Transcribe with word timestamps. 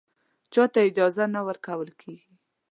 چا 0.53 0.63
ته 0.73 0.79
اجازه 0.89 1.23
نه 1.33 1.41
ورکول 1.47 1.89
کېږي 2.01 2.31